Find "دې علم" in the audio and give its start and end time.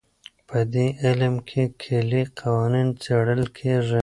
0.73-1.35